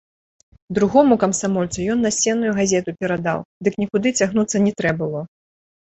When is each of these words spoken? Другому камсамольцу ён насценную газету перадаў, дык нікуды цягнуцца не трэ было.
Другому 0.77 1.17
камсамольцу 1.23 1.85
ён 1.95 2.01
насценную 2.07 2.51
газету 2.63 2.89
перадаў, 3.05 3.39
дык 3.69 3.73
нікуды 3.87 4.17
цягнуцца 4.19 4.57
не 4.69 4.79
трэ 4.81 5.01
было. 5.05 5.19